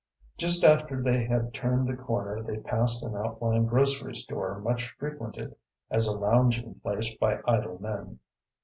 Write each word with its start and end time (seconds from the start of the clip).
Just 0.35 0.63
after 0.63 0.99
they 0.99 1.25
had 1.25 1.53
turned 1.53 1.87
the 1.87 1.95
corner 1.95 2.41
they 2.41 2.57
passed 2.57 3.03
an 3.03 3.15
outlying 3.15 3.67
grocery 3.67 4.15
store 4.15 4.57
much 4.57 4.89
frequented 4.97 5.55
as 5.91 6.07
a 6.07 6.17
lounging 6.17 6.73
place 6.79 7.13
by 7.19 7.39
idle 7.45 7.79
men. 7.79 8.17